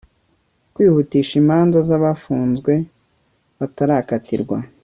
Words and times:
kwihutisha 0.73 1.33
imanza 1.41 1.79
z'abafunze 1.87 2.73
batarakatirwa 3.57 4.57